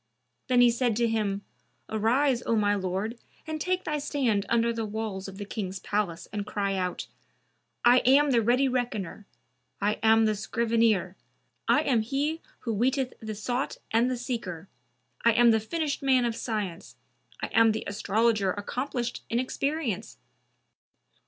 [0.47, 1.43] Then he said to him,
[1.87, 6.27] "Arise, O my lord, and take thy stand under the walls of the King's palace
[6.33, 7.05] and cry out,
[7.85, 9.27] 'I am the ready Reckoner;
[9.79, 11.17] I am the Scrivener;
[11.67, 14.67] I am he who weeteth the Sought and the Seeker;
[15.23, 16.95] I am the finished man of Science;
[17.39, 20.17] I am the Astrologer accomplished in experience!